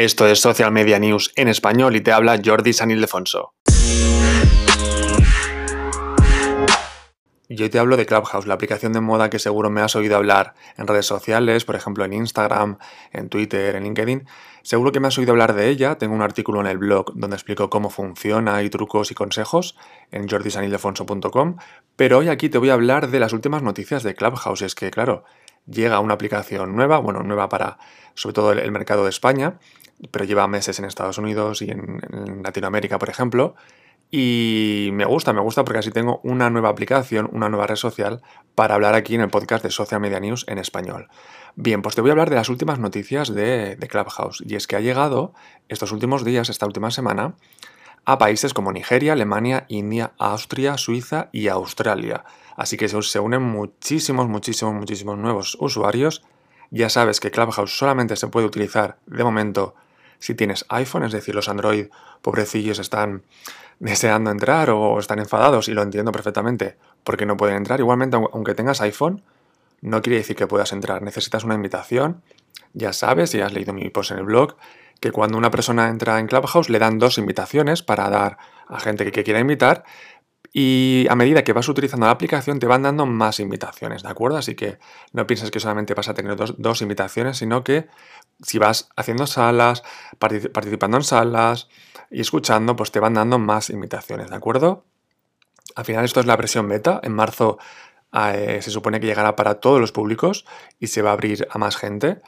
[0.00, 3.52] Esto es Social Media News en español y te habla Jordi San Ildefonso.
[7.50, 10.54] Yo te hablo de Clubhouse, la aplicación de moda que seguro me has oído hablar
[10.78, 12.78] en redes sociales, por ejemplo en Instagram,
[13.12, 14.26] en Twitter, en LinkedIn.
[14.62, 15.98] Seguro que me has oído hablar de ella.
[15.98, 19.76] Tengo un artículo en el blog donde explico cómo funciona y trucos y consejos
[20.12, 21.56] en jordisanildefonso.com.
[21.96, 24.62] Pero hoy aquí te voy a hablar de las últimas noticias de Clubhouse.
[24.62, 25.24] Es que, claro,
[25.66, 27.76] llega una aplicación nueva, bueno, nueva para
[28.14, 29.58] sobre todo el mercado de España,
[30.10, 33.54] pero lleva meses en Estados Unidos y en, Latinoamérica, por ejemplo.
[34.10, 38.22] Y me gusta, me gusta porque así tengo una nueva aplicación, una nueva red social
[38.56, 41.08] para hablar aquí en el podcast de Social Media News en español.
[41.54, 44.42] Bien, pues te voy a hablar de las últimas noticias de, Clubhouse.
[44.44, 45.32] Y es que ha llegado
[45.68, 47.34] estos últimos días, esta última semana,
[48.04, 52.24] a países como Nigeria, Alemania, India, Austria, Suiza y Australia.
[52.56, 56.24] Así que se unen muchísimos, muchísimos, muchísimos nuevos usuarios.
[56.70, 59.74] Ya sabes que Clubhouse solamente se puede utilizar de momento
[60.20, 61.86] si tienes iPhone, es decir, los Android
[62.22, 63.22] pobrecillos están
[63.80, 67.80] deseando entrar o están enfadados y lo entiendo perfectamente porque no pueden entrar.
[67.80, 69.22] Igualmente, aunque tengas iPhone,
[69.80, 71.02] no quiere decir que puedas entrar.
[71.02, 72.22] Necesitas una invitación.
[72.74, 74.56] Ya sabes, si has leído mi post en el blog,
[75.00, 78.36] que cuando una persona entra en Clubhouse le dan dos invitaciones para dar
[78.68, 79.84] a gente que quiera invitar,
[80.52, 84.36] y a medida que vas utilizando la aplicación te van dando más invitaciones, ¿de acuerdo?
[84.36, 84.78] Así que
[85.12, 87.86] no pienses que solamente vas a tener dos, invitaciones, sino que
[88.42, 89.84] si vas haciendo salas,
[90.18, 91.68] participando en salas
[92.10, 94.84] y escuchando, pues te van dando más invitaciones, ¿de acuerdo?
[95.76, 97.00] Al final esto es la versión beta.
[97.04, 97.58] En marzo
[98.12, 100.44] eh, se supone que llegará para todos los públicos
[100.80, 102.20] y se va a abrir a más gente.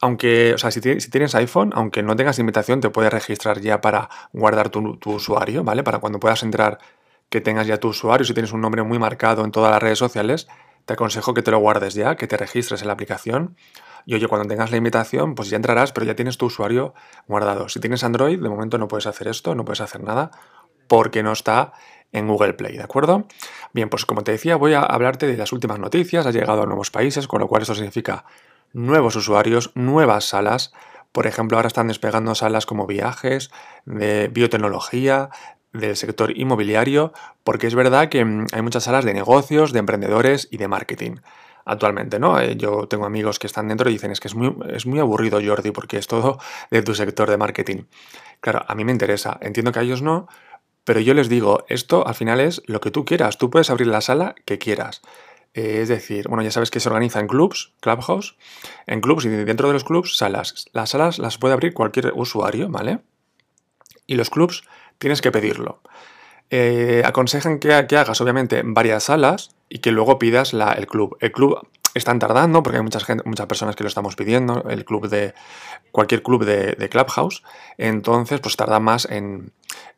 [0.00, 4.08] Aunque, o sea, si, tienes iPhone, aunque no tengas invitación, te puedes registrar ya para
[4.32, 5.84] guardar tu usuario, ¿vale?
[5.84, 6.80] Para cuando puedas entrar
[7.32, 9.98] que tengas ya tu usuario, si tienes un nombre muy marcado en todas las redes
[9.98, 10.48] sociales,
[10.84, 13.56] te aconsejo que te lo guardes ya, que te registres en la aplicación.
[14.04, 16.92] Y oye, cuando tengas la invitación, pues ya entrarás, pero ya tienes tu usuario
[17.26, 17.70] guardado.
[17.70, 20.30] Si tienes Android, de momento no puedes hacer esto, no puedes hacer nada,
[20.88, 21.72] porque no está
[22.12, 23.26] en Google Play, ¿de acuerdo?
[23.72, 26.26] Bien, pues como te decía, voy a hablarte de las últimas noticias.
[26.26, 28.26] Ha llegado a nuevos países, con lo cual esto significa
[28.74, 30.74] nuevos usuarios, nuevas salas.
[31.12, 33.50] Por ejemplo, ahora están despegando salas como viajes,
[33.86, 35.30] de biotecnología,
[35.72, 37.12] del sector inmobiliario,
[37.44, 41.16] porque es verdad que mm, hay muchas salas de negocios, de emprendedores y de marketing
[41.64, 42.40] actualmente, ¿no?
[42.40, 44.98] Eh, yo tengo amigos que están dentro y dicen, es que es muy, es muy
[44.98, 46.38] aburrido, Jordi, porque es todo
[46.70, 47.84] de tu sector de marketing.
[48.40, 50.26] Claro, a mí me interesa, entiendo que a ellos no,
[50.84, 53.86] pero yo les digo, esto al final es lo que tú quieras, tú puedes abrir
[53.86, 55.02] la sala que quieras.
[55.54, 58.36] Eh, es decir, bueno, ya sabes que se organiza en clubs, clubhouse,
[58.86, 60.66] en clubs y dentro de los clubs, salas.
[60.72, 63.00] Las salas las puede abrir cualquier usuario, ¿vale?
[64.06, 64.64] Y los clubs
[65.02, 65.82] tienes que pedirlo.
[66.48, 71.16] Eh, aconsejan que, hagas, obviamente, varias salas y que luego pidas la, el club.
[71.18, 71.58] El club
[71.94, 75.34] están tardando porque hay mucha gente, muchas personas que lo estamos pidiendo, el club de
[75.90, 77.42] cualquier club de, Clubhouse,
[77.78, 79.52] entonces pues tarda más en,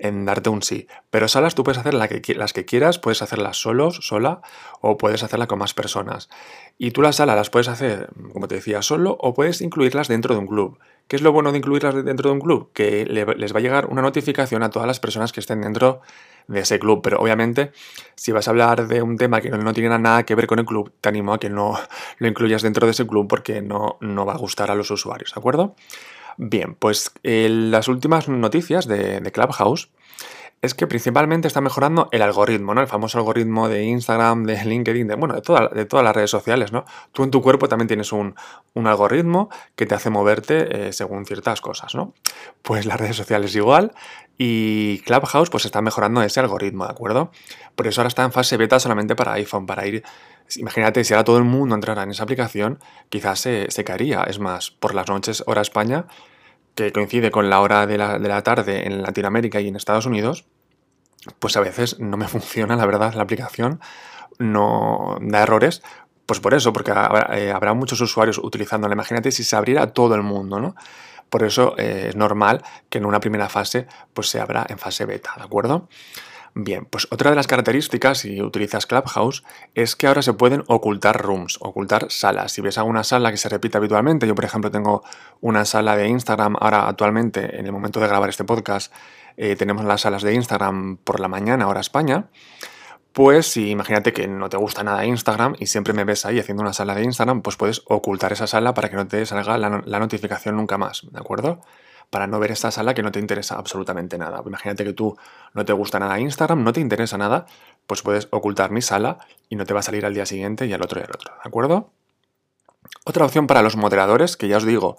[0.00, 0.88] darte un sí.
[1.10, 4.40] Pero salas tú puedes hacer que, las que quieras, puedes hacerlas solos, sola,
[4.80, 6.28] o puedes hacerla con más personas.
[6.76, 10.34] Y tú las salas las puedes hacer, como te decía, solo, o puedes incluirlas dentro
[10.34, 10.78] de un club.
[11.08, 12.70] ¿Qué es lo bueno de incluirlas dentro de un club?
[12.74, 16.02] Que les va a llegar una notificación a todas las personas que estén dentro
[16.48, 17.00] de ese club.
[17.02, 17.72] Pero obviamente,
[18.14, 20.66] si vas a hablar de un tema que no, tiene nada que ver con el
[20.66, 21.78] club, te animo a que no
[22.18, 25.32] lo incluyas dentro de ese club porque no, no va a gustar a los usuarios,
[25.34, 25.74] ¿de acuerdo?
[26.36, 29.88] Bien, pues eh, las últimas noticias de, de Clubhouse
[30.60, 32.80] es que principalmente está mejorando el algoritmo, ¿no?
[32.80, 36.72] El famoso algoritmo de Instagram, de LinkedIn, de, bueno, de, de todas las redes sociales,
[36.72, 36.84] ¿no?
[37.12, 38.34] Tú en tu cuerpo también tienes un,
[38.74, 42.14] algoritmo que te hace moverte eh, según ciertas cosas, ¿no?
[42.62, 43.92] Pues las redes sociales igual
[44.36, 47.30] y Clubhouse pues está mejorando ese algoritmo, ¿de acuerdo?
[47.76, 50.02] Por eso ahora está en fase beta solamente para iPhone, para ir...
[50.56, 52.78] Imagínate, si ahora todo el mundo entrara en esa aplicación,
[53.10, 54.22] quizás se, se caería.
[54.22, 56.06] Es más, por las noches, hora España,
[56.78, 60.46] que coincide con la hora de la, tarde en Latinoamérica y en Estados Unidos,
[61.40, 63.80] pues a veces no me funciona, la verdad, la aplicación,
[64.38, 65.82] no da errores,
[66.24, 66.92] pues por eso, porque
[67.32, 68.94] eh, habrá, muchos usuarios utilizándola.
[68.94, 70.76] Imagínate si se abriera todo el mundo, ¿no?
[71.28, 75.04] Por eso eh, es normal que en una primera fase pues se abra en fase
[75.04, 75.88] beta, ¿de acuerdo?
[76.54, 81.20] Bien, pues otra de las características, si utilizas Clubhouse, es que ahora se pueden ocultar
[81.20, 82.52] rooms, ocultar salas.
[82.52, 85.04] Si ves alguna sala que se repite habitualmente, yo por ejemplo tengo
[85.40, 88.92] una sala de Instagram ahora actualmente, en el momento de grabar este podcast,
[89.36, 92.26] eh, tenemos las salas de Instagram por la mañana, hora España,
[93.12, 96.62] pues si imagínate que no te gusta nada Instagram y siempre me ves ahí haciendo
[96.62, 99.98] una sala de Instagram, pues puedes ocultar esa sala para que no te salga la
[99.98, 101.60] notificación nunca más, ¿de acuerdo?
[102.10, 104.42] Para no ver esta sala que no te interesa absolutamente nada.
[104.44, 105.16] Imagínate que tú
[105.54, 107.46] no te gusta nada Instagram, no te interesa nada,
[107.86, 109.18] pues puedes ocultar mi sala
[109.48, 111.32] y no te va a salir al día siguiente y al otro y al otro,
[111.34, 111.90] ¿de acuerdo?
[113.04, 114.96] Otra opción para los moderadores, que ya os digo,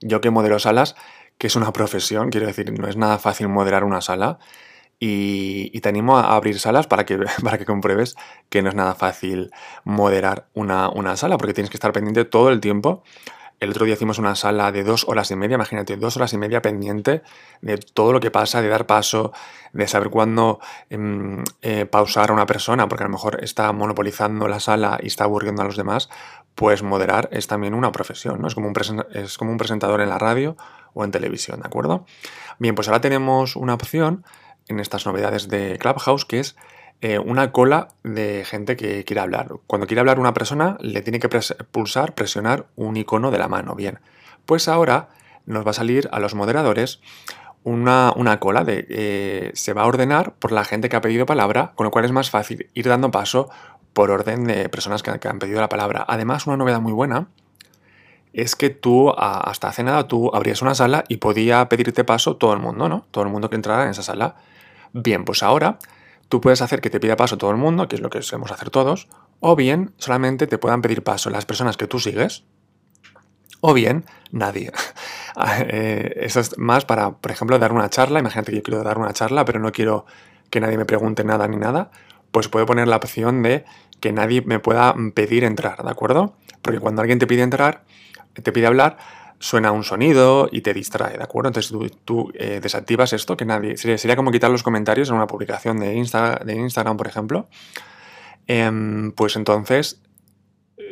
[0.00, 0.96] yo que modelo salas,
[1.38, 4.38] que es una profesión, quiero decir, no es nada fácil moderar una sala.
[5.02, 8.16] Y, te animo a abrir salas para que, para que compruebes
[8.50, 9.50] que no es nada fácil
[9.84, 13.02] moderar una, una sala, porque tienes que estar pendiente todo el tiempo
[13.60, 16.38] el otro día hicimos una sala de dos horas y media, imagínate, dos horas y
[16.38, 17.22] media pendiente
[17.60, 19.32] de todo lo que pasa, de dar paso,
[19.74, 24.48] de saber cuándo em, eh, pausar a una persona, porque a lo mejor está monopolizando
[24.48, 26.08] la sala y está aburriendo a los demás,
[26.54, 28.48] pues moderar es también una profesión, ¿no?
[28.48, 28.74] Es como un,
[29.12, 30.56] es como un presentador en la radio
[30.94, 32.06] o en televisión, ¿de acuerdo?
[32.58, 34.24] Bien, pues ahora tenemos una opción
[34.68, 36.56] en estas novedades de Clubhouse que es
[37.02, 39.48] eh, una cola de gente que quiere hablar.
[39.66, 41.28] Cuando quiere hablar una persona, le tiene que
[41.70, 43.74] pulsar, presionar un icono de la mano.
[43.74, 44.00] Bien,
[44.44, 45.08] pues ahora
[45.46, 47.00] nos va a salir a los moderadores
[47.62, 51.72] una, cola de eh, se va a ordenar por la gente que ha pedido palabra,
[51.74, 53.50] con lo cual es más fácil ir dando paso
[53.92, 56.04] por orden de personas que, han pedido la palabra.
[56.08, 57.28] Además, una novedad muy buena
[58.32, 62.52] es que tú, hasta hace nada, tú abrías una sala y podía pedirte paso todo
[62.52, 63.06] el mundo, ¿no?
[63.10, 64.36] Todo el mundo que entrara en esa sala.
[64.92, 65.78] Bien, pues ahora
[66.30, 68.52] Tú puedes hacer que te pida paso todo el mundo, que es lo que solemos
[68.52, 69.08] hacer todos,
[69.40, 72.44] o bien solamente te puedan pedir paso las personas que tú sigues,
[73.60, 74.72] o bien nadie.
[75.36, 78.18] Ah, eh, eso es más para, por ejemplo, dar una charla.
[78.18, 80.04] Imagínate que yo quiero dar una charla, pero no quiero
[80.50, 81.92] que nadie me pregunte nada ni nada.
[82.32, 83.64] Pues puedo poner la opción de
[84.00, 86.34] que nadie me pueda pedir entrar, ¿de acuerdo?
[86.62, 87.84] Porque cuando alguien te pide entrar,
[88.34, 88.98] te pide hablar,
[89.40, 91.48] suena un sonido y te distrae, ¿de acuerdo?
[91.48, 91.72] Entonces
[92.04, 93.76] tú, eh, desactivas esto, que nadie.
[93.76, 97.48] Sería, como quitar los comentarios en una publicación de, Insta, de Instagram, por ejemplo.
[98.46, 100.02] Em, pues entonces,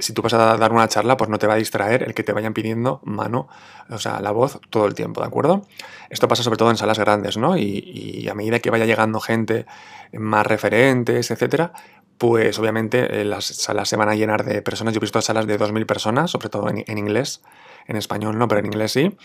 [0.00, 2.22] si tú vas a dar una charla, pues no te va a distraer el que
[2.22, 3.48] te vayan pidiendo mano,
[3.90, 5.66] o sea, la voz todo el tiempo, ¿de acuerdo?
[6.08, 7.58] Esto pasa sobre todo en salas grandes, ¿no?
[7.58, 9.66] Y, y a medida que vaya llegando gente
[10.14, 11.72] más referentes, etcétera,
[12.18, 14.92] pues obviamente eh, las salas se van a llenar de personas.
[14.92, 17.40] Yo he visto salas de 2.000 personas, sobre todo en, en inglés
[17.88, 19.16] en español no, pero en inglés sí.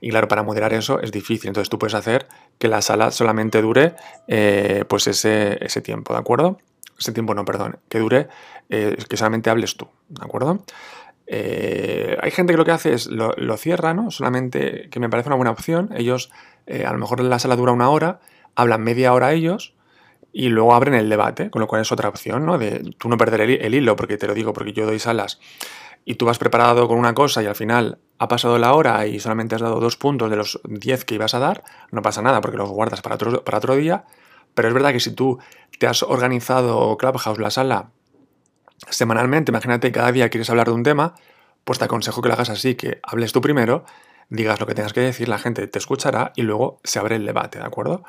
[0.00, 1.48] Y claro, para moderar eso es difícil.
[1.48, 2.26] Entonces tú puedes hacer
[2.58, 3.94] que la sala solamente dure
[4.26, 6.58] eh, pues ese, ese, tiempo, ¿de acuerdo?
[6.98, 7.78] Ese tiempo no, perdón.
[7.88, 8.28] Que dure,
[8.70, 10.64] eh, que solamente hables tú, ¿de acuerdo?
[11.26, 14.10] Eh, hay gente que lo que hace es lo, cierra, ¿no?
[14.10, 15.90] Solamente que me parece una buena opción.
[15.94, 16.30] Ellos,
[16.66, 18.20] a lo mejor la sala dura una hora,
[18.54, 19.75] hablan media hora ellos
[20.38, 22.58] y luego abren el debate, con lo cual es otra opción, ¿no?
[22.58, 25.40] De tú no perder el, hilo, porque te lo digo, porque yo doy salas
[26.04, 29.18] y tú vas preparado con una cosa y al final ha pasado la hora y
[29.18, 32.42] solamente has dado dos puntos de los diez que ibas a dar, no pasa nada
[32.42, 34.04] porque los guardas para otro, para otro día.
[34.52, 35.38] Pero es verdad que si tú
[35.78, 37.92] te has organizado Clubhouse, la sala,
[38.90, 41.14] semanalmente, imagínate cada día quieres hablar de un tema,
[41.64, 43.86] pues te aconsejo que lo hagas así, que hables tú primero,
[44.28, 47.24] digas lo que tengas que decir, la gente te escuchará y luego se abre el
[47.24, 48.04] debate, ¿de acuerdo?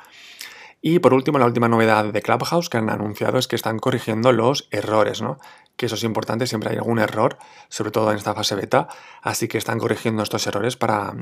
[0.80, 4.32] Y por último, la última novedad de Clubhouse que han anunciado es que están corrigiendo
[4.32, 5.38] los errores, ¿no?
[5.76, 7.36] Que eso es importante, siempre hay algún error,
[7.68, 8.88] sobre todo en esta fase beta,
[9.22, 11.14] así que están corrigiendo estos errores para,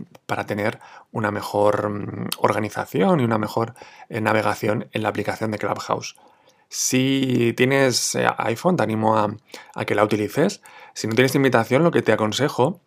[0.47, 0.79] tener
[1.11, 3.75] una mejor mm, organización y una mejor
[4.09, 6.17] eh, navegación en la aplicación de Clubhouse.
[6.69, 9.35] Si tienes eh, iPhone, te animo a,
[9.75, 10.61] a que la utilices.
[10.95, 12.81] Si no tienes invitación, lo que te aconsejo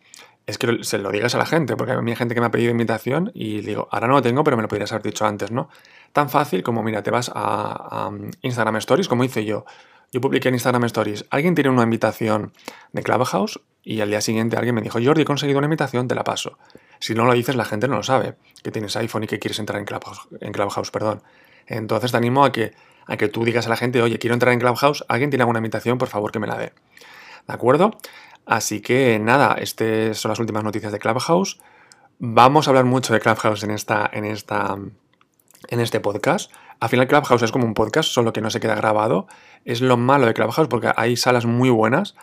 [0.50, 2.51] es que se lo digas a la gente, porque a hay gente que me ha
[2.51, 5.51] pedido invitación y digo, ahora no lo tengo, pero me lo podrías haber dicho antes,
[5.51, 5.69] ¿no?
[6.12, 8.10] Tan fácil como, mira, te vas a,
[8.42, 9.66] Instagram Stories, como hice yo.
[10.12, 12.51] Yo publiqué en Instagram Stories, alguien tiene una invitación
[12.94, 16.16] de Clubhouse y al día siguiente alguien me dijo, Jordi, he conseguido una invitación, te
[16.16, 16.57] la paso.
[17.00, 19.60] Si no lo dices, la gente no lo sabe, que tienes iPhone y que quieres
[19.60, 21.22] entrar en Clubhouse, en Clubhouse perdón.
[21.68, 22.74] Entonces te animo a que,
[23.06, 25.60] a que tú digas a la gente, oye, quiero entrar en Clubhouse, alguien tiene alguna
[25.60, 26.74] invitación, por favor que me la dé.
[27.48, 27.91] ¿De acuerdo?
[28.50, 31.60] Así que nada, estas son las últimas noticias de Clubhouse.
[32.18, 34.75] Vamos a hablar mucho de Clubhouse en, esta, en, esta,
[35.68, 36.51] en este podcast.
[36.79, 39.27] Al final Clubhouse es como un podcast, solo que no se queda grabado.
[39.65, 42.15] Es lo malo de Clubhouse porque hay salas muy buenas,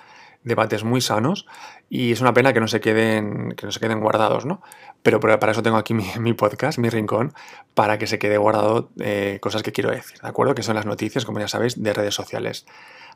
[0.47, 1.47] debates muy sanos
[1.91, 4.63] y es una pena que no se queden, que no se queden guardados, ¿no?
[5.03, 7.35] Pero para eso tengo aquí mi, podcast, mi rincón,
[7.75, 10.55] para que se quede guardado eh, cosas que quiero decir, ¿de acuerdo?
[10.55, 12.65] Que son las noticias, como ya sabéis, de redes sociales.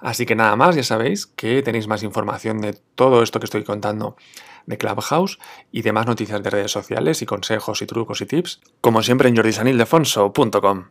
[0.00, 3.64] Así que nada más, ya sabéis que tenéis más información de todo esto que estoy
[3.64, 4.16] contando
[4.66, 5.38] de Clubhouse
[5.70, 9.36] y demás noticias de redes sociales y consejos y trucos y tips, como siempre en
[9.36, 10.84] jordisanildefonso.com.